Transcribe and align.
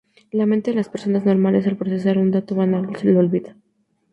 La 0.31 0.47
mente 0.47 0.71
de 0.71 0.77
las 0.77 0.89
personas 0.89 1.25
normales, 1.25 1.67
al 1.67 1.77
procesar 1.77 2.17
un 2.17 2.31
dato 2.31 2.55
banal, 2.55 2.89
lo 3.03 3.19
olvida. 3.19 3.55